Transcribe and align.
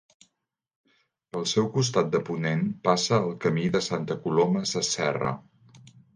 Pel 1.35 1.45
seu 1.51 1.67
costat 1.75 2.09
de 2.15 2.21
ponent 2.31 2.65
passa 2.89 3.21
el 3.27 3.31
Camí 3.45 3.67
de 3.77 3.83
Santa 3.91 4.19
Coloma 4.27 4.65
Sasserra. 4.73 5.37